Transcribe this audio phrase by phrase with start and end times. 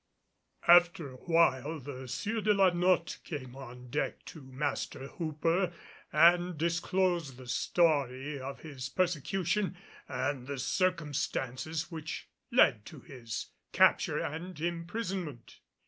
[0.67, 5.71] After awhile the Sieur de la Notte came on deck to Master Hooper
[6.11, 9.77] and disclosed the story of his persecution
[10.07, 15.59] and the circumstances which led to his capture and imprisonment.